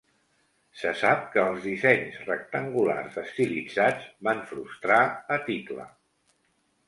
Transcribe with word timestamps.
Se 0.83 0.91
sap 1.01 1.27
que 1.33 1.41
els 1.49 1.59
dissenys 1.65 2.15
rectangulars 2.29 3.19
estilitzats 3.23 4.09
van 4.29 4.41
frustrar 4.53 5.01
a 5.37 5.41
Tytla. 5.51 5.89